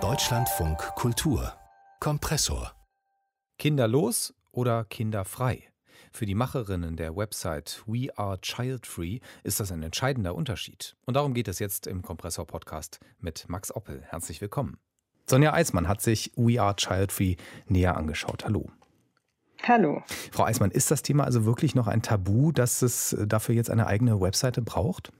Deutschlandfunk 0.00 0.78
Kultur 0.96 1.52
Kompressor 2.00 2.72
Kinderlos 3.56 4.34
oder 4.50 4.84
kinderfrei? 4.84 5.62
Für 6.10 6.26
die 6.26 6.34
Macherinnen 6.34 6.96
der 6.96 7.14
Website 7.14 7.84
We 7.86 8.08
Are 8.18 8.40
Child 8.40 8.88
Free 8.88 9.20
ist 9.44 9.60
das 9.60 9.70
ein 9.70 9.84
entscheidender 9.84 10.34
Unterschied. 10.34 10.96
Und 11.06 11.14
darum 11.14 11.34
geht 11.34 11.46
es 11.46 11.60
jetzt 11.60 11.86
im 11.86 12.02
Kompressor 12.02 12.48
Podcast 12.48 12.98
mit 13.20 13.48
Max 13.48 13.70
Oppel. 13.70 14.02
Herzlich 14.02 14.40
willkommen. 14.40 14.78
Sonja 15.30 15.52
Eismann 15.52 15.86
hat 15.86 16.00
sich 16.00 16.32
We 16.34 16.60
Are 16.60 16.74
Child 16.74 17.12
Free 17.12 17.36
näher 17.68 17.96
angeschaut. 17.96 18.44
Hallo. 18.44 18.72
Hallo. 19.62 20.02
Frau 20.32 20.42
Eismann, 20.42 20.72
ist 20.72 20.90
das 20.90 21.02
Thema 21.02 21.22
also 21.22 21.44
wirklich 21.44 21.76
noch 21.76 21.86
ein 21.86 22.02
Tabu, 22.02 22.50
dass 22.50 22.82
es 22.82 23.16
dafür 23.24 23.54
jetzt 23.54 23.70
eine 23.70 23.86
eigene 23.86 24.20
Webseite 24.20 24.62
braucht? 24.62 25.12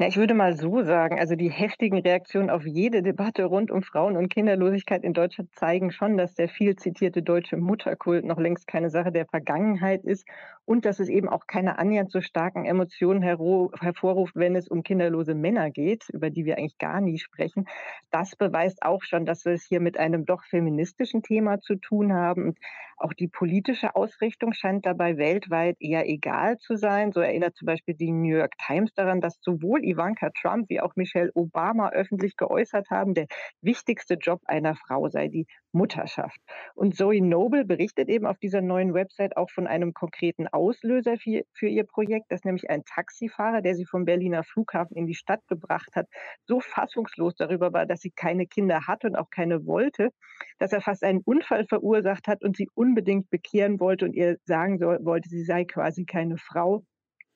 Ja, 0.00 0.06
ich 0.06 0.16
würde 0.16 0.34
mal 0.34 0.56
so 0.56 0.82
sagen, 0.84 1.18
also 1.18 1.34
die 1.34 1.50
heftigen 1.50 1.98
Reaktionen 1.98 2.50
auf 2.50 2.64
jede 2.64 3.02
Debatte 3.02 3.44
rund 3.46 3.70
um 3.72 3.82
Frauen- 3.82 4.16
und 4.16 4.28
Kinderlosigkeit 4.28 5.02
in 5.02 5.12
Deutschland 5.12 5.52
zeigen 5.56 5.90
schon, 5.90 6.16
dass 6.16 6.34
der 6.34 6.48
viel 6.48 6.76
zitierte 6.76 7.20
deutsche 7.22 7.56
Mutterkult 7.56 8.24
noch 8.24 8.38
längst 8.38 8.68
keine 8.68 8.90
Sache 8.90 9.10
der 9.10 9.26
Vergangenheit 9.26 10.04
ist 10.04 10.24
und 10.68 10.84
dass 10.84 11.00
es 11.00 11.08
eben 11.08 11.30
auch 11.30 11.46
keine 11.46 11.78
annähernd 11.78 12.12
so 12.12 12.20
starken 12.20 12.66
Emotionen 12.66 13.22
hervorruft, 13.22 14.36
wenn 14.36 14.54
es 14.54 14.68
um 14.68 14.82
kinderlose 14.82 15.34
Männer 15.34 15.70
geht, 15.70 16.04
über 16.10 16.28
die 16.28 16.44
wir 16.44 16.58
eigentlich 16.58 16.76
gar 16.76 17.00
nie 17.00 17.18
sprechen. 17.18 17.64
Das 18.10 18.36
beweist 18.36 18.82
auch 18.82 19.02
schon, 19.02 19.24
dass 19.24 19.46
wir 19.46 19.52
es 19.52 19.64
hier 19.64 19.80
mit 19.80 19.98
einem 19.98 20.26
doch 20.26 20.44
feministischen 20.44 21.22
Thema 21.22 21.60
zu 21.60 21.76
tun 21.76 22.12
haben. 22.12 22.48
Und 22.48 22.58
auch 22.98 23.14
die 23.14 23.28
politische 23.28 23.96
Ausrichtung 23.96 24.52
scheint 24.52 24.84
dabei 24.84 25.16
weltweit 25.16 25.76
eher 25.80 26.06
egal 26.06 26.58
zu 26.58 26.76
sein. 26.76 27.12
So 27.12 27.20
erinnert 27.20 27.56
zum 27.56 27.64
Beispiel 27.64 27.94
die 27.94 28.12
New 28.12 28.36
York 28.36 28.52
Times 28.58 28.92
daran, 28.92 29.22
dass 29.22 29.38
sowohl 29.40 29.82
Ivanka 29.82 30.28
Trump 30.38 30.68
wie 30.68 30.80
auch 30.82 30.96
Michelle 30.96 31.30
Obama 31.34 31.90
öffentlich 31.92 32.36
geäußert 32.36 32.90
haben, 32.90 33.14
der 33.14 33.26
wichtigste 33.62 34.14
Job 34.14 34.42
einer 34.44 34.74
Frau 34.74 35.08
sei 35.08 35.28
die 35.28 35.46
Mutterschaft. 35.72 36.40
Und 36.74 36.96
Zoe 36.96 37.20
Noble 37.20 37.64
berichtet 37.64 38.08
eben 38.08 38.26
auf 38.26 38.38
dieser 38.38 38.60
neuen 38.60 38.94
Website 38.94 39.36
auch 39.36 39.50
von 39.50 39.66
einem 39.66 39.92
konkreten 39.92 40.48
Auslöser 40.48 41.16
für, 41.16 41.42
für 41.52 41.68
ihr 41.68 41.84
Projekt, 41.84 42.26
das 42.30 42.44
nämlich 42.44 42.70
ein 42.70 42.84
Taxifahrer, 42.84 43.62
der 43.62 43.74
sie 43.74 43.84
vom 43.84 44.04
Berliner 44.04 44.44
Flughafen 44.44 44.96
in 44.96 45.06
die 45.06 45.14
Stadt 45.14 45.46
gebracht 45.48 45.94
hat, 45.94 46.06
so 46.46 46.60
fassungslos 46.60 47.34
darüber 47.34 47.72
war, 47.72 47.86
dass 47.86 48.00
sie 48.00 48.10
keine 48.10 48.46
Kinder 48.46 48.86
hatte 48.86 49.08
und 49.08 49.16
auch 49.16 49.30
keine 49.30 49.66
wollte, 49.66 50.10
dass 50.58 50.72
er 50.72 50.80
fast 50.80 51.04
einen 51.04 51.20
Unfall 51.24 51.66
verursacht 51.66 52.28
hat 52.28 52.42
und 52.42 52.56
sie 52.56 52.68
unbedingt 52.74 53.30
bekehren 53.30 53.80
wollte 53.80 54.04
und 54.04 54.14
ihr 54.14 54.38
sagen 54.44 54.78
soll, 54.78 54.98
wollte, 55.04 55.28
sie 55.28 55.44
sei 55.44 55.64
quasi 55.64 56.04
keine 56.04 56.38
Frau. 56.38 56.84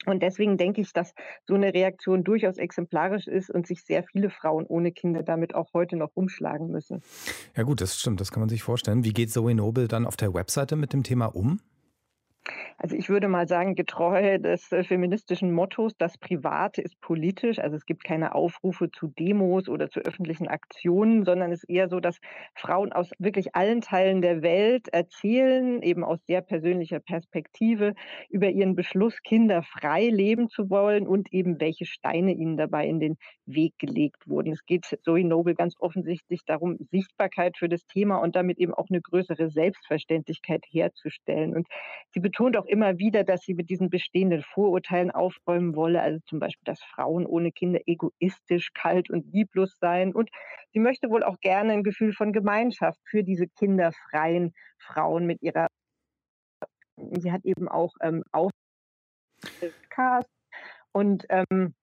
Und 0.06 0.22
deswegen 0.22 0.56
denke 0.56 0.81
ich, 0.81 0.92
dass 0.92 1.14
so 1.47 1.55
eine 1.55 1.72
Reaktion 1.72 2.25
durchaus 2.25 2.58
exemplarisch 2.58 3.27
ist 3.27 3.50
und 3.50 3.67
sich 3.67 3.84
sehr 3.84 4.03
viele 4.05 4.31
Frauen 4.31 4.67
ohne 4.67 4.92
Kinder 4.92 5.22
damit 5.22 5.55
auch 5.55 5.72
heute 5.75 5.97
noch 5.97 6.11
umschlagen 6.14 6.70
müssen. 6.70 7.03
Ja 7.56 7.62
gut, 7.62 7.81
das 7.81 7.98
stimmt, 7.98 8.20
das 8.20 8.33
kann 8.33 8.41
man 8.41 8.48
sich 8.48 8.62
vorstellen. 8.62 9.05
Wie 9.05 9.12
geht 9.12 9.31
Zoe 9.31 9.55
Noble 9.55 9.89
dann 9.89 10.06
auf 10.06 10.17
der 10.17 10.34
Webseite 10.34 10.77
mit 10.77 10.92
dem 10.92 11.03
Thema 11.03 11.27
um? 11.27 11.61
Also 12.83 12.97
ich 12.97 13.08
würde 13.08 13.28
mal 13.28 13.47
sagen, 13.47 13.77
getreu 13.77 14.38
des 14.38 14.72
äh, 14.72 14.83
feministischen 14.83 15.52
Mottos, 15.52 15.92
das 15.98 16.19
Private 16.19 16.83
ist 16.83 17.00
politisch. 17.00 17.61
Also 17.61 17.77
es 17.77 17.86
gibt 17.86 18.02
keine 18.02 18.34
Aufrufe 18.34 18.91
zu 18.91 19.06
Demos 19.06 19.69
oder 19.69 19.88
zu 19.88 20.00
öffentlichen 20.00 20.48
Aktionen, 20.48 21.25
sondern 21.25 21.53
es 21.53 21.62
ist 21.62 21.70
eher 21.70 21.88
so, 21.88 22.00
dass 22.00 22.19
Frauen 22.56 22.92
aus 22.92 23.12
wirklich 23.20 23.55
allen 23.55 23.83
Teilen 23.83 24.20
der 24.20 24.42
Welt 24.42 24.88
erzählen, 24.88 25.80
eben 25.80 26.03
aus 26.03 26.19
sehr 26.27 26.41
persönlicher 26.41 26.98
Perspektive, 26.98 27.94
über 28.28 28.50
ihren 28.50 28.75
Beschluss, 28.75 29.22
Kinder 29.22 29.62
frei 29.62 30.08
leben 30.08 30.48
zu 30.48 30.69
wollen 30.69 31.06
und 31.06 31.33
eben 31.33 31.60
welche 31.60 31.86
Steine 31.86 32.33
ihnen 32.33 32.56
dabei 32.56 32.88
in 32.88 32.98
den 32.98 33.16
Weg 33.47 33.78
gelegt 33.78 34.27
wurden. 34.27 34.53
Es 34.53 34.66
geht 34.66 34.86
Zoe 35.05 35.22
Noble 35.22 35.55
ganz 35.55 35.77
offensichtlich 35.78 36.41
darum, 36.47 36.78
Sichtbarkeit 36.91 37.56
für 37.56 37.69
das 37.69 37.86
Thema 37.86 38.16
und 38.16 38.34
damit 38.34 38.58
eben 38.58 38.75
auch 38.75 38.88
eine 38.91 39.00
größere 39.00 39.50
Selbstverständlichkeit 39.50 40.64
herzustellen. 40.69 41.55
Und 41.55 41.69
sie 42.10 42.19
betont 42.19 42.56
auch 42.56 42.66
immer 42.72 42.99
wieder, 42.99 43.22
dass 43.22 43.43
sie 43.43 43.53
mit 43.53 43.69
diesen 43.69 43.91
bestehenden 43.91 44.43
Vorurteilen 44.43 45.10
aufräumen 45.10 45.77
wolle, 45.77 46.00
also 46.00 46.19
zum 46.27 46.41
Beispiel, 46.41 46.65
dass 46.65 46.83
Frauen 46.83 47.27
ohne 47.27 47.53
Kinder 47.53 47.81
egoistisch, 47.87 48.72
kalt 48.72 49.10
und 49.10 49.31
lieblos 49.31 49.77
seien. 49.78 50.15
Und 50.15 50.31
sie 50.72 50.81
möchte 50.81 51.11
wohl 51.11 51.22
auch 51.22 51.38
gerne 51.41 51.75
ein 51.75 51.84
Gefühl 51.84 52.15
von 52.15 52.32
Gemeinschaft 52.32 52.99
für 53.05 53.22
diese 53.22 53.47
kinderfreien 53.47 54.55
Frauen 54.78 55.27
mit 55.27 55.43
ihrer. 55.43 55.69
Sie 56.97 57.31
hat 57.31 57.44
eben 57.44 57.69
auch 57.69 57.93
ähm, 58.00 58.25
Cast 59.91 60.31
und 60.93 61.27
ähm, 61.28 61.75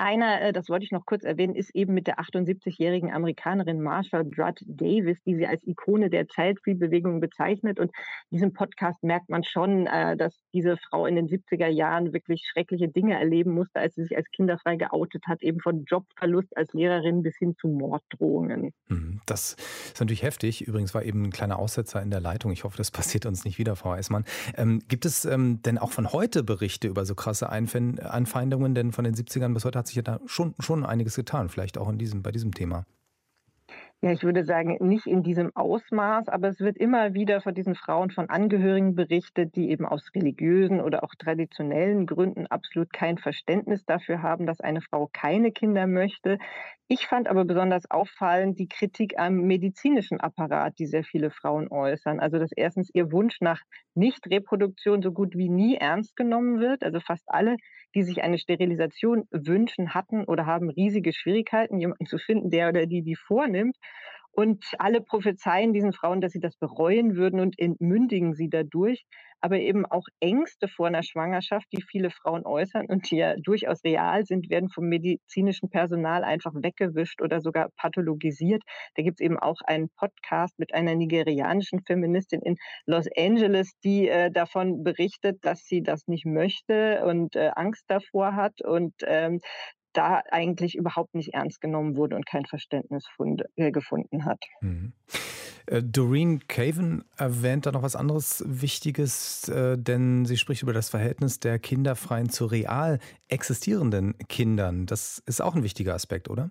einer, 0.00 0.40
äh, 0.40 0.52
das 0.52 0.68
wollte 0.68 0.84
ich 0.84 0.90
noch 0.90 1.04
kurz 1.04 1.24
erwähnen, 1.24 1.54
ist 1.54 1.74
eben 1.74 1.94
mit 1.94 2.06
der 2.06 2.18
78-jährigen 2.18 3.12
Amerikanerin 3.12 3.82
Marsha 3.82 4.22
Drudd 4.24 4.62
Davis, 4.66 5.22
die 5.24 5.36
sie 5.36 5.46
als 5.46 5.66
Ikone 5.66 6.08
der 6.08 6.26
Child-Free-Bewegung 6.26 7.20
bezeichnet. 7.20 7.78
Und 7.78 7.90
in 8.30 8.36
diesem 8.36 8.52
Podcast 8.52 9.02
merkt 9.02 9.28
man 9.28 9.44
schon, 9.44 9.86
äh, 9.86 10.16
dass 10.16 10.34
diese 10.54 10.76
Frau 10.78 11.06
in 11.06 11.16
den 11.16 11.28
70er 11.28 11.68
Jahren 11.68 12.12
wirklich 12.12 12.48
schreckliche 12.50 12.88
Dinge 12.88 13.18
erleben 13.18 13.52
musste, 13.52 13.80
als 13.80 13.94
sie 13.94 14.04
sich 14.04 14.16
als 14.16 14.30
kinderfrei 14.30 14.76
geoutet 14.76 15.24
hat, 15.26 15.42
eben 15.42 15.60
von 15.60 15.84
Jobverlust 15.84 16.56
als 16.56 16.72
Lehrerin 16.72 17.22
bis 17.22 17.36
hin 17.36 17.54
zu 17.60 17.68
Morddrohungen. 17.68 18.72
Mhm, 18.88 19.20
das 19.26 19.56
ist 19.86 20.00
natürlich 20.00 20.22
heftig. 20.22 20.66
Übrigens 20.66 20.94
war 20.94 21.02
eben 21.02 21.24
ein 21.24 21.30
kleiner 21.30 21.58
Aussetzer 21.58 22.00
in 22.02 22.10
der 22.10 22.20
Leitung. 22.20 22.52
Ich 22.52 22.64
hoffe, 22.64 22.78
das 22.78 22.90
passiert 22.90 23.26
uns 23.26 23.44
nicht 23.44 23.58
wieder, 23.58 23.76
Frau 23.76 23.92
Eismann. 23.92 24.24
Ähm, 24.56 24.80
gibt 24.88 25.04
es 25.04 25.26
ähm, 25.26 25.60
denn 25.62 25.76
auch 25.76 25.92
von 25.92 26.12
heute 26.12 26.42
Berichte 26.42 26.88
über 26.88 27.04
so 27.04 27.14
krasse 27.14 27.50
Anfeindungen? 27.50 28.74
Denn 28.74 28.92
von 28.92 29.04
den 29.04 29.14
70ern 29.14 29.52
bis 29.52 29.64
heute 29.66 29.78
hat 29.78 29.89
sich 29.90 29.96
ja 29.96 30.02
da 30.02 30.20
schon, 30.26 30.54
schon 30.58 30.84
einiges 30.84 31.14
getan, 31.14 31.48
vielleicht 31.48 31.78
auch 31.78 31.88
in 31.88 31.98
diesem, 31.98 32.22
bei 32.22 32.32
diesem 32.32 32.54
Thema. 32.54 32.86
Ja, 34.02 34.12
ich 34.12 34.22
würde 34.22 34.46
sagen, 34.46 34.78
nicht 34.80 35.06
in 35.06 35.22
diesem 35.22 35.54
Ausmaß, 35.54 36.28
aber 36.30 36.48
es 36.48 36.58
wird 36.60 36.78
immer 36.78 37.12
wieder 37.12 37.42
von 37.42 37.54
diesen 37.54 37.74
Frauen 37.74 38.10
von 38.10 38.30
Angehörigen 38.30 38.94
berichtet, 38.94 39.54
die 39.56 39.68
eben 39.70 39.84
aus 39.84 40.08
religiösen 40.14 40.80
oder 40.80 41.04
auch 41.04 41.14
traditionellen 41.18 42.06
Gründen 42.06 42.46
absolut 42.46 42.94
kein 42.94 43.18
Verständnis 43.18 43.84
dafür 43.84 44.22
haben, 44.22 44.46
dass 44.46 44.62
eine 44.62 44.80
Frau 44.80 45.10
keine 45.12 45.52
Kinder 45.52 45.86
möchte. 45.86 46.38
Ich 46.88 47.06
fand 47.06 47.28
aber 47.28 47.44
besonders 47.44 47.90
auffallend 47.90 48.58
die 48.58 48.68
Kritik 48.68 49.18
am 49.18 49.34
medizinischen 49.42 50.18
Apparat, 50.18 50.78
die 50.78 50.86
sehr 50.86 51.04
viele 51.04 51.30
Frauen 51.30 51.68
äußern. 51.70 52.20
Also, 52.20 52.38
dass 52.38 52.52
erstens 52.56 52.88
ihr 52.94 53.12
Wunsch 53.12 53.36
nach 53.42 53.60
Nichtreproduktion 53.94 55.02
so 55.02 55.12
gut 55.12 55.36
wie 55.36 55.50
nie 55.50 55.76
ernst 55.76 56.16
genommen 56.16 56.58
wird. 56.58 56.82
Also 56.82 57.00
fast 57.00 57.24
alle, 57.28 57.56
die 57.94 58.02
sich 58.02 58.22
eine 58.22 58.38
Sterilisation 58.38 59.24
wünschen, 59.30 59.94
hatten 59.94 60.24
oder 60.24 60.46
haben 60.46 60.70
riesige 60.70 61.12
Schwierigkeiten, 61.12 61.78
jemanden 61.78 62.06
zu 62.06 62.18
finden, 62.18 62.50
der 62.50 62.70
oder 62.70 62.86
die 62.86 63.02
die 63.02 63.16
vornimmt. 63.16 63.76
Und 64.32 64.64
alle 64.78 65.00
prophezeien 65.00 65.72
diesen 65.72 65.92
Frauen, 65.92 66.20
dass 66.20 66.32
sie 66.32 66.40
das 66.40 66.56
bereuen 66.56 67.16
würden 67.16 67.40
und 67.40 67.58
entmündigen 67.58 68.34
sie 68.34 68.48
dadurch. 68.48 69.04
Aber 69.42 69.58
eben 69.58 69.86
auch 69.86 70.04
Ängste 70.20 70.68
vor 70.68 70.86
einer 70.86 71.02
Schwangerschaft, 71.02 71.66
die 71.72 71.82
viele 71.82 72.10
Frauen 72.10 72.44
äußern 72.44 72.86
und 72.86 73.10
die 73.10 73.16
ja 73.16 73.36
durchaus 73.36 73.82
real 73.84 74.24
sind, 74.26 74.50
werden 74.50 74.68
vom 74.68 74.84
medizinischen 74.88 75.70
Personal 75.70 76.24
einfach 76.24 76.52
weggewischt 76.54 77.22
oder 77.22 77.40
sogar 77.40 77.70
pathologisiert. 77.76 78.62
Da 78.96 79.02
gibt 79.02 79.20
es 79.20 79.24
eben 79.24 79.38
auch 79.38 79.60
einen 79.64 79.88
Podcast 79.96 80.58
mit 80.58 80.74
einer 80.74 80.94
nigerianischen 80.94 81.80
Feministin 81.86 82.42
in 82.42 82.56
Los 82.84 83.06
Angeles, 83.16 83.72
die 83.82 84.08
äh, 84.08 84.30
davon 84.30 84.84
berichtet, 84.84 85.38
dass 85.42 85.64
sie 85.64 85.82
das 85.82 86.06
nicht 86.06 86.26
möchte 86.26 87.02
und 87.06 87.34
äh, 87.34 87.50
Angst 87.54 87.84
davor 87.88 88.34
hat. 88.36 88.60
Und 88.62 88.94
ähm, 89.06 89.40
da 89.92 90.22
eigentlich 90.30 90.76
überhaupt 90.76 91.14
nicht 91.14 91.34
ernst 91.34 91.60
genommen 91.60 91.96
wurde 91.96 92.16
und 92.16 92.26
kein 92.26 92.46
Verständnis 92.46 93.06
äh, 93.56 93.70
gefunden 93.70 94.24
hat. 94.24 94.42
Mhm. 94.60 94.92
Äh, 95.66 95.82
Doreen 95.82 96.46
Caven 96.48 97.04
erwähnt 97.16 97.66
da 97.66 97.72
noch 97.72 97.82
was 97.82 97.96
anderes 97.96 98.44
Wichtiges, 98.46 99.48
äh, 99.48 99.78
denn 99.78 100.24
sie 100.24 100.36
spricht 100.36 100.62
über 100.62 100.72
das 100.72 100.90
Verhältnis 100.90 101.40
der 101.40 101.58
Kinderfreien 101.58 102.28
zu 102.28 102.46
real 102.46 102.98
existierenden 103.28 104.16
Kindern. 104.28 104.86
Das 104.86 105.22
ist 105.26 105.40
auch 105.40 105.54
ein 105.54 105.62
wichtiger 105.62 105.94
Aspekt, 105.94 106.28
oder? 106.28 106.50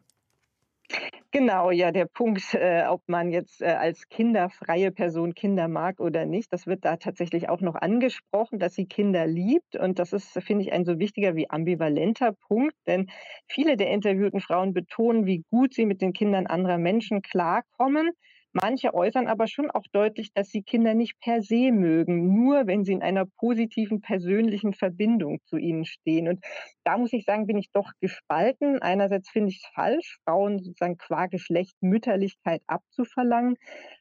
Genau, 1.32 1.70
ja, 1.70 1.92
der 1.92 2.06
Punkt, 2.06 2.56
äh, 2.56 2.86
ob 2.88 3.04
man 3.08 3.30
jetzt 3.30 3.62
äh, 3.62 3.66
als 3.68 4.10
kinderfreie 4.10 4.92
Person 4.92 5.36
Kinder 5.36 5.68
mag 5.68 6.00
oder 6.00 6.26
nicht, 6.26 6.52
das 6.52 6.66
wird 6.66 6.84
da 6.86 6.98
tatsächlich 6.98 7.50
auch 7.50 7.62
noch 7.62 7.76
angesprochen, 7.76 8.58
dass 8.58 8.74
sie 8.74 8.88
Kinder 8.88 9.28
liebt. 9.28 9.76
Und 9.76 10.00
das 10.00 10.12
ist, 10.12 10.32
finde 10.44 10.64
ich, 10.64 10.74
ein 10.74 10.86
so 10.86 10.98
wichtiger 10.98 11.36
wie 11.36 11.48
ambivalenter 11.48 12.32
Punkt, 12.48 12.74
denn 12.88 13.12
viele 13.48 13.78
der 13.78 13.92
interviewten 13.92 14.42
Frauen 14.42 14.74
betonen, 14.74 15.28
wie 15.28 15.44
gut 15.52 15.76
sie 15.76 15.86
mit 15.86 16.02
den 16.02 16.14
Kindern 16.14 16.48
anderer 16.48 16.80
Menschen 16.80 17.22
klarkommen. 17.22 18.10
Manche 18.54 18.94
äußern 18.96 19.28
aber 19.28 19.48
schon 19.48 19.70
auch 19.70 19.86
deutlich, 19.92 20.34
dass 20.34 20.50
sie 20.50 20.64
Kinder 20.64 20.96
nicht 20.96 21.20
per 21.20 21.42
se 21.44 21.72
mögen, 21.72 22.34
nur 22.34 22.66
wenn 22.66 22.84
sie 22.84 22.94
in 22.94 23.04
einer 23.04 23.26
positiven 23.38 24.02
persönlichen 24.02 24.74
Verbindung 24.74 25.40
zu 25.46 25.58
ihnen 25.58 25.86
stehen. 25.86 26.28
Und 26.28 26.44
da 26.84 26.98
muss 26.98 27.14
ich 27.14 27.26
sagen, 27.26 27.46
bin 27.46 27.58
ich 27.60 27.72
doch 27.72 27.92
gespalten. 28.02 28.82
Einerseits 28.82 29.30
finde 29.30 29.50
ich 29.50 29.58
es 29.64 29.70
falsch, 29.76 30.18
Frauen 30.26 30.60
sozusagen 30.60 30.98
qua 30.98 31.28
Geschlecht 31.28 31.76
Mütterlichkeit 31.82 32.64
abzuverlangen. 32.68 33.56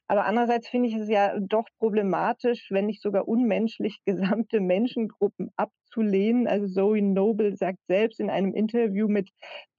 Aber 0.07 0.25
andererseits 0.25 0.67
finde 0.67 0.89
ich 0.89 0.95
es 0.95 1.09
ja 1.09 1.37
doch 1.39 1.65
problematisch, 1.77 2.67
wenn 2.71 2.87
nicht 2.87 3.01
sogar 3.03 3.27
unmenschlich, 3.27 3.99
gesamte 4.05 4.61
Menschengruppen 4.61 5.51
abzulehnen. 5.57 6.47
Also 6.47 6.67
Zoe 6.67 7.01
Noble 7.03 7.55
sagt 7.55 7.79
selbst 7.87 8.19
in 8.19 8.31
einem 8.31 8.53
Interview 8.55 9.07
mit 9.07 9.29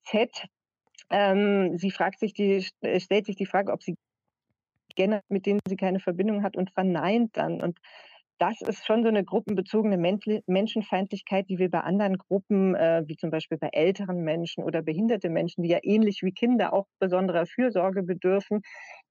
Z, 0.05 0.31
Ähm, 1.11 1.77
sie 1.79 1.91
fragt 1.91 2.21
sich 2.21 2.35
die, 2.35 2.63
stellt 2.63 3.27
sich 3.27 3.37
die 3.37 3.47
Frage, 3.47 3.73
ob 3.73 3.83
sie 3.83 3.97
mit 5.29 5.47
denen 5.47 5.61
sie 5.67 5.77
keine 5.77 6.01
Verbindung 6.01 6.43
hat 6.43 6.57
und 6.57 6.71
verneint 6.71 7.37
dann. 7.37 7.61
Und 7.61 7.79
das 8.41 8.63
ist 8.63 8.87
schon 8.87 9.03
so 9.03 9.09
eine 9.11 9.23
gruppenbezogene 9.23 9.99
Menschenfeindlichkeit, 10.47 11.51
die 11.51 11.59
wir 11.59 11.71
bei 11.71 11.81
anderen 11.81 12.17
Gruppen, 12.17 12.75
äh, 12.75 13.03
wie 13.07 13.17
zum 13.17 13.31
Beispiel 13.31 13.59
bei 13.59 13.69
älteren 13.71 14.25
Menschen 14.25 14.65
oder 14.65 14.81
behinderte 14.81 15.29
Menschen, 15.29 15.63
die 15.63 15.69
ja 15.69 15.79
ähnlich 15.83 16.23
wie 16.23 16.33
Kinder 16.33 16.73
auch 16.73 16.87
besonderer 16.99 17.45
Fürsorge 17.45 18.03
bedürfen, 18.03 18.63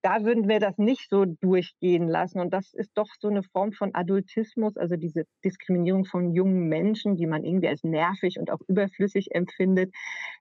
da 0.01 0.23
würden 0.23 0.49
wir 0.49 0.59
das 0.59 0.79
nicht 0.79 1.09
so 1.11 1.25
durchgehen 1.25 2.07
lassen. 2.07 2.39
Und 2.39 2.51
das 2.55 2.73
ist 2.73 2.89
doch 2.95 3.09
so 3.19 3.27
eine 3.27 3.43
Form 3.43 3.71
von 3.71 3.93
Adultismus, 3.93 4.77
also 4.77 4.95
diese 4.95 5.25
Diskriminierung 5.45 6.05
von 6.05 6.33
jungen 6.33 6.67
Menschen, 6.67 7.15
die 7.15 7.27
man 7.27 7.43
irgendwie 7.43 7.67
als 7.67 7.83
nervig 7.83 8.39
und 8.39 8.49
auch 8.49 8.61
überflüssig 8.67 9.35
empfindet, 9.35 9.93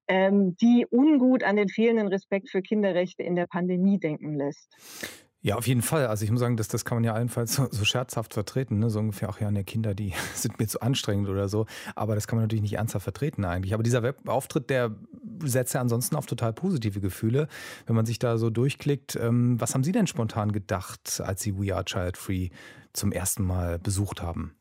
ähm, 0.09 0.57
die 0.63 0.87
ungut 0.91 1.45
an 1.45 1.57
den 1.57 1.69
fehlenden 1.69 2.09
Respekt 2.09 2.49
für 2.49 2.63
Kinderrechte 2.63 3.23
in 3.23 3.37
der 3.37 3.47
Pandemie 3.47 3.99
denken 3.99 4.35
lässt. 4.35 5.28
Ja, 5.41 5.55
auf 5.55 5.69
jeden 5.69 5.83
Fall. 5.83 6.09
Also 6.09 6.25
ich 6.25 6.33
muss 6.33 6.41
sagen, 6.41 6.57
das, 6.57 6.67
das 6.67 6.85
kann 6.85 6.97
man 6.97 7.05
ja 7.05 7.15
allenfalls 7.15 7.55
so, 7.55 7.69
so 7.71 7.85
scherzhaft 7.85 8.35
vertreten. 8.35 8.81
Ne? 8.81 8.91
So 8.91 8.99
ungefähr, 8.99 9.29
ach 9.29 9.41
ja, 9.41 9.51
ne, 9.51 9.63
Kinder, 9.63 9.95
die 9.95 10.13
sind 10.35 10.59
mir 10.59 10.67
zu 10.67 10.81
anstrengend 10.81 11.29
oder 11.29 11.49
so. 11.49 11.67
Aber 11.95 12.17
das 12.17 12.27
kann 12.27 12.37
man 12.37 12.45
natürlich 12.45 12.63
nicht 12.63 12.75
ernsthaft 12.75 13.05
vertreten 13.05 13.45
eigentlich. 13.45 13.73
Aber 13.73 13.85
dieser 13.85 14.03
Webauftritt, 14.03 14.69
der 14.69 14.97
setzt 15.45 15.75
ja 15.75 15.81
ansonsten 15.81 16.17
auf 16.17 16.27
total 16.27 16.53
positive 16.53 17.01
Gefühle. 17.01 17.47
Wenn 17.87 17.95
man 17.95 18.05
sich 18.05 18.19
da 18.19 18.37
so 18.37 18.51
durchklickt, 18.51 19.15
ähm, 19.17 19.61
was 19.61 19.75
haben 19.75 19.85
Sie 19.85 19.93
denn 19.93 20.09
spontan 20.09 20.51
gedacht, 20.51 21.23
als 21.25 21.43
Sie 21.43 21.57
We 21.57 21.73
Are 21.73 21.85
Child 21.85 22.17
Free 22.17 22.49
zum 22.93 23.13
ersten 23.13 23.45
Mal 23.45 23.79
besucht 23.79 24.21
haben? 24.21 24.58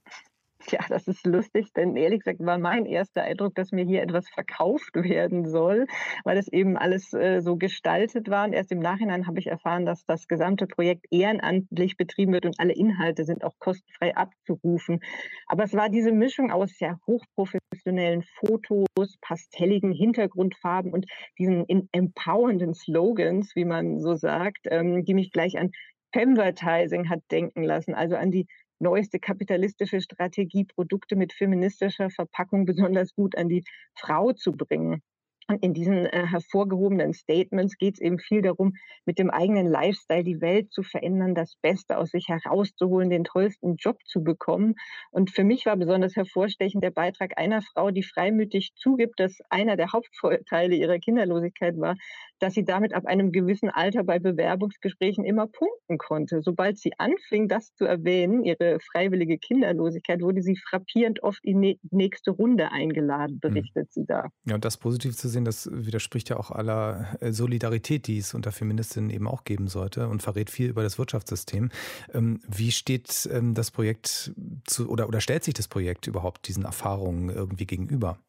Ja, 0.72 0.80
das 0.90 1.08
ist 1.08 1.26
lustig, 1.26 1.72
denn 1.74 1.96
ehrlich 1.96 2.20
gesagt 2.20 2.40
war 2.40 2.58
mein 2.58 2.86
erster 2.86 3.24
Eindruck, 3.24 3.56
dass 3.56 3.72
mir 3.72 3.86
hier 3.86 4.02
etwas 4.02 4.28
verkauft 4.30 4.96
werden 4.96 5.46
soll, 5.46 5.88
weil 6.26 6.38
es 6.38 6.48
eben 6.50 6.78
alles 6.78 7.14
äh, 7.14 7.40
so 7.42 7.56
gestaltet 7.56 8.30
war. 8.30 8.46
Und 8.46 8.54
erst 8.54 8.72
im 8.72 8.80
Nachhinein 8.80 9.28
habe 9.28 9.40
ich 9.40 9.48
erfahren, 9.48 9.86
dass 9.86 10.06
das 10.06 10.28
gesamte 10.28 10.68
Projekt 10.68 11.06
ehrenamtlich 11.10 11.96
betrieben 11.96 12.34
wird 12.34 12.46
und 12.46 12.60
alle 12.60 12.74
Inhalte 12.74 13.24
sind 13.24 13.44
auch 13.44 13.54
kostenfrei 13.60 14.16
abzurufen. 14.16 15.00
Aber 15.48 15.64
es 15.64 15.74
war 15.74 15.90
diese 15.90 16.12
Mischung 16.12 16.52
aus 16.52 16.78
ja 16.80 16.98
hochprofessionellen 17.08 18.24
Fotos, 18.24 19.18
pastelligen 19.22 19.94
Hintergrundfarben 19.94 20.92
und 20.92 21.06
diesen 21.40 21.66
empowernden 21.94 22.74
Slogans, 22.74 23.56
wie 23.56 23.66
man 23.66 24.00
so 24.00 24.16
sagt, 24.16 24.68
ähm, 24.70 25.06
die 25.06 25.14
mich 25.14 25.32
gleich 25.32 25.58
an 25.58 25.72
Femvertising 26.14 27.10
hat 27.10 27.20
denken 27.32 27.64
lassen, 27.64 27.94
also 27.94 28.16
an 28.16 28.32
die 28.32 28.48
neueste 28.80 29.20
kapitalistische 29.20 30.02
Strategie, 30.02 30.66
Produkte 30.66 31.16
mit 31.16 31.34
feministischer 31.34 32.10
Verpackung 32.10 32.66
besonders 32.66 33.14
gut 33.14 33.38
an 33.38 33.50
die 33.50 33.64
Frau 33.96 34.34
zu 34.34 34.52
bringen. 34.52 35.02
Und 35.50 35.64
in 35.64 35.74
diesen 35.74 36.06
äh, 36.06 36.28
hervorgehobenen 36.28 37.14
Statements 37.14 37.78
geht 37.78 37.96
es 37.96 38.02
eben 38.02 38.20
viel 38.20 38.42
darum, 38.42 38.74
mit 39.06 39.18
dem 39.18 39.30
eigenen 39.30 39.66
Lifestyle 39.66 40.26
die 40.26 40.42
Welt 40.42 40.74
zu 40.74 40.84
verändern, 40.84 41.36
das 41.36 41.56
Beste 41.62 41.98
aus 41.98 42.10
sich 42.10 42.28
herauszuholen, 42.28 43.10
den 43.10 43.24
tollsten 43.24 43.78
Job 43.78 43.98
zu 44.06 44.22
bekommen. 44.24 44.76
Und 45.10 45.32
für 45.32 45.46
mich 45.46 45.66
war 45.66 45.78
besonders 45.78 46.18
hervorstechend 46.18 46.84
der 46.84 46.92
Beitrag 46.92 47.38
einer 47.38 47.62
Frau, 47.62 47.92
die 47.92 48.04
freimütig 48.04 48.74
zugibt, 48.76 49.22
dass 49.22 49.40
einer 49.50 49.78
der 49.78 49.94
Hauptvorteile 49.94 50.76
ihrer 50.76 51.00
Kinderlosigkeit 51.00 51.80
war, 51.80 51.96
dass 52.40 52.54
sie 52.54 52.66
damit 52.66 52.94
ab 52.94 53.06
einem 53.06 53.32
gewissen 53.32 53.70
Alter 53.70 54.04
bei 54.04 54.20
Bewerbungsgesprächen 54.20 55.26
immer 55.26 55.48
punkten 55.48 55.98
konnte. 55.98 56.42
Sobald 56.42 56.78
sie 56.78 56.92
anfing, 56.98 57.48
das 57.48 57.74
zu 57.74 57.86
erwähnen, 57.86 58.44
ihre 58.44 58.80
freiwillige 58.80 59.38
Kinderlosigkeit, 59.38 60.22
wurde 60.22 60.42
sie 60.42 60.56
frappierend 60.56 61.24
oft 61.24 61.44
in 61.44 61.62
die 61.62 61.80
nächste 61.92 62.32
Runde 62.32 62.72
eingeladen, 62.72 63.40
hm. 63.42 63.54
berichtet 63.54 63.88
mhm. 63.88 63.92
sie 63.92 64.06
da. 64.06 64.30
Ja, 64.46 64.56
und 64.56 64.66
das 64.66 64.78
positiv 64.78 65.16
zu 65.16 65.28
sehen, 65.28 65.46
das 65.46 65.70
widerspricht 65.72 66.30
ja 66.30 66.38
auch 66.38 66.52
aller 66.52 67.18
äh, 67.22 67.32
Solidarität, 67.32 68.08
die 68.08 68.18
es 68.18 68.34
unter 68.34 68.52
Feministinnen 68.52 69.10
eben 69.10 69.28
auch 69.28 69.44
geben 69.44 69.68
sollte 69.68 70.08
und 70.08 70.22
verrät 70.22 70.50
viel 70.50 70.70
über 70.70 70.84
das 70.84 70.98
Wirtschaftssystem. 71.00 71.70
Ähm, 72.14 72.40
wie 72.48 72.72
steht 72.72 73.30
ähm, 73.32 73.54
das 73.54 73.72
Projekt 73.72 74.34
zu, 74.66 74.90
oder, 74.90 75.08
oder 75.08 75.22
stellt 75.22 75.44
sich 75.44 75.54
das 75.54 75.68
Projekt 75.68 76.08
überhaupt 76.08 76.48
diesen 76.48 76.64
Erfahrungen 76.64 77.30
irgendwie 77.30 77.66
gegenüber? 77.66 78.20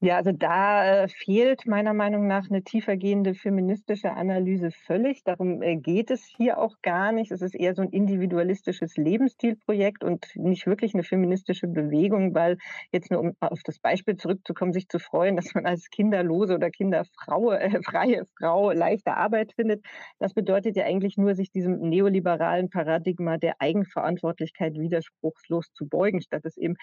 Ja, 0.00 0.16
also 0.16 0.30
da 0.30 1.04
äh, 1.04 1.08
fehlt 1.08 1.66
meiner 1.66 1.94
Meinung 1.94 2.26
nach 2.26 2.50
eine 2.50 2.62
tiefergehende 2.62 3.34
feministische 3.34 4.12
Analyse 4.12 4.70
völlig. 4.70 5.24
Darum 5.24 5.62
äh, 5.62 5.76
geht 5.76 6.10
es 6.10 6.22
hier 6.36 6.58
auch 6.58 6.76
gar 6.82 7.12
nicht. 7.12 7.30
Es 7.32 7.40
ist 7.40 7.54
eher 7.54 7.74
so 7.74 7.80
ein 7.80 7.88
individualistisches 7.88 8.98
Lebensstilprojekt 8.98 10.04
und 10.04 10.26
nicht 10.36 10.66
wirklich 10.66 10.92
eine 10.92 11.02
feministische 11.02 11.66
Bewegung, 11.66 12.34
weil 12.34 12.58
jetzt 12.92 13.10
nur 13.10 13.20
um 13.20 13.32
auf 13.40 13.62
das 13.64 13.78
Beispiel 13.78 14.16
zurückzukommen, 14.16 14.74
sich 14.74 14.86
zu 14.88 14.98
freuen, 14.98 15.34
dass 15.34 15.54
man 15.54 15.64
als 15.64 15.88
kinderlose 15.88 16.56
oder 16.56 16.68
kinderfreie 16.70 17.58
äh, 17.60 17.82
freie 17.82 18.26
Frau 18.38 18.72
leichte 18.72 19.16
Arbeit 19.16 19.54
findet, 19.54 19.82
das 20.18 20.34
bedeutet 20.34 20.76
ja 20.76 20.84
eigentlich 20.84 21.16
nur, 21.16 21.34
sich 21.34 21.50
diesem 21.50 21.78
neoliberalen 21.80 22.68
Paradigma 22.68 23.38
der 23.38 23.62
Eigenverantwortlichkeit 23.62 24.74
widerspruchslos 24.74 25.72
zu 25.72 25.88
beugen, 25.88 26.20
statt 26.20 26.44
es 26.44 26.58
eben 26.58 26.74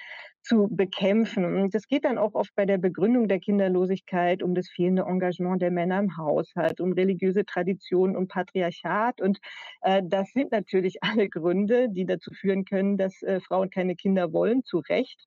zu 0.44 0.68
bekämpfen. 0.70 1.46
Und 1.46 1.74
das 1.74 1.88
geht 1.88 2.06
dann 2.06 2.18
auch 2.18 2.36
oft 2.36 2.54
bei 2.56 2.66
der 2.66 2.78
Begründung 2.78 3.28
der 3.28 3.40
Kinderlosigkeit, 3.40 4.44
um 4.44 4.54
das 4.56 4.70
fehlende 4.70 5.04
Engagement 5.04 5.62
der 5.62 5.72
Männer 5.72 6.00
im 6.00 6.18
Haushalt, 6.18 6.82
um 6.82 6.94
religiöse 6.94 7.46
Traditionen 7.46 8.16
und 8.16 8.28
Patriarchat. 8.28 9.22
Und 9.22 9.40
äh, 9.82 10.02
das 10.06 10.32
sind 10.34 10.52
natürlich 10.52 11.02
alle 11.02 11.30
Gründe, 11.30 11.88
die 11.90 12.06
dazu 12.06 12.32
führen 12.32 12.66
können, 12.66 12.98
dass 12.98 13.22
äh, 13.24 13.40
Frauen 13.40 13.70
keine 13.70 13.96
Kinder 13.96 14.34
wollen, 14.34 14.64
zu 14.64 14.80
Recht. 14.80 15.26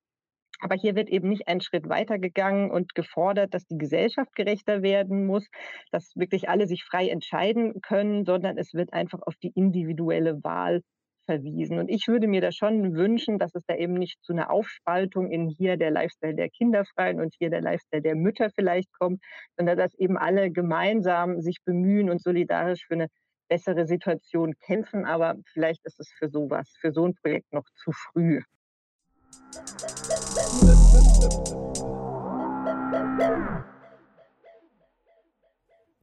Aber 0.61 0.75
hier 0.75 0.95
wird 0.95 1.09
eben 1.11 1.29
nicht 1.29 1.49
einen 1.49 1.61
Schritt 1.61 1.89
weiter 1.89 2.19
gegangen 2.19 2.71
und 2.71 2.95
gefordert, 2.95 3.53
dass 3.53 3.67
die 3.67 3.77
Gesellschaft 3.77 4.35
gerechter 4.35 4.83
werden 4.83 5.27
muss, 5.27 5.47
dass 5.91 6.17
wirklich 6.17 6.49
alle 6.49 6.67
sich 6.67 6.85
frei 6.85 7.09
entscheiden 7.09 7.81
können, 7.83 8.25
sondern 8.25 8.57
es 8.57 8.73
wird 8.73 8.93
einfach 8.93 9.21
auf 9.23 9.37
die 9.37 9.53
individuelle 9.55 10.43
Wahl 10.43 10.83
verwiesen. 11.27 11.79
Und 11.79 11.89
ich 11.89 12.09
würde 12.09 12.27
mir 12.27 12.41
da 12.41 12.51
schon 12.53 12.95
wünschen, 12.95 13.39
dass 13.39 13.55
es 13.55 13.65
da 13.67 13.75
eben 13.75 13.95
nicht 13.95 14.23
zu 14.23 14.33
einer 14.33 14.51
Aufspaltung 14.51 15.31
in 15.31 15.49
hier 15.49 15.77
der 15.77 15.91
Lifestyle 15.91 16.35
der 16.35 16.49
Kinderfreien 16.49 17.21
und 17.21 17.35
hier 17.39 17.51
der 17.51 17.61
Lifestyle 17.61 18.03
der 18.03 18.15
Mütter 18.15 18.51
vielleicht 18.51 18.93
kommt, 18.93 19.23
sondern 19.57 19.77
dass 19.77 19.95
eben 19.95 20.17
alle 20.17 20.51
gemeinsam 20.51 21.41
sich 21.43 21.59
bemühen 21.65 22.09
und 22.09 22.23
solidarisch 22.23 22.87
für 22.87 22.95
eine 22.95 23.09
bessere 23.49 23.87
Situation 23.87 24.55
kämpfen. 24.61 25.05
Aber 25.05 25.37
vielleicht 25.53 25.85
ist 25.85 26.01
es 26.01 26.09
für 26.09 26.29
sowas, 26.29 26.75
für 26.81 26.93
so 26.93 27.07
ein 27.07 27.15
Projekt 27.15 27.53
noch 27.53 27.67
zu 27.75 27.93
früh. 27.93 28.41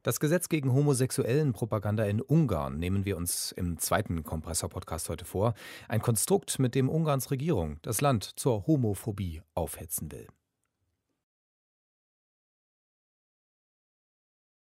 Das 0.04 0.20
Gesetz 0.20 0.50
gegen 0.50 0.74
homosexuellen 0.74 1.54
Propaganda 1.54 2.04
in 2.04 2.20
Ungarn 2.20 2.78
nehmen 2.78 3.06
wir 3.06 3.16
uns 3.16 3.54
im 3.54 3.78
zweiten 3.78 4.26
Kompressor-Podcast 4.26 5.08
heute 5.08 5.24
vor. 5.24 5.54
Ein 5.88 6.02
Konstrukt, 6.02 6.60
mit 6.60 6.76
dem 6.76 6.90
Ungarns 6.90 7.32
Regierung 7.32 7.78
das 7.84 8.02
Land 8.02 8.26
zur 8.36 8.68
Homophobie 8.68 9.44
aufhetzen 9.54 10.12
will. 10.12 10.28